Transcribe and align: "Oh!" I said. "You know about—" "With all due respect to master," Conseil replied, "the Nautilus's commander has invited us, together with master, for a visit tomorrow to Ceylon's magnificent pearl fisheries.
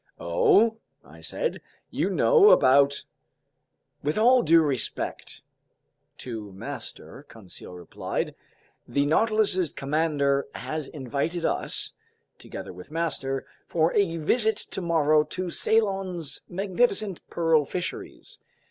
"Oh!" 0.19 0.77
I 1.05 1.21
said. 1.21 1.61
"You 1.91 2.09
know 2.09 2.49
about—" 2.49 3.05
"With 4.01 4.17
all 4.17 4.41
due 4.41 4.63
respect 4.63 5.43
to 6.17 6.51
master," 6.53 7.23
Conseil 7.29 7.73
replied, 7.75 8.33
"the 8.87 9.05
Nautilus's 9.05 9.71
commander 9.71 10.47
has 10.55 10.87
invited 10.87 11.45
us, 11.45 11.93
together 12.39 12.73
with 12.73 12.89
master, 12.89 13.45
for 13.67 13.93
a 13.93 14.17
visit 14.17 14.57
tomorrow 14.57 15.23
to 15.25 15.51
Ceylon's 15.51 16.41
magnificent 16.49 17.21
pearl 17.29 17.63
fisheries. 17.63 18.39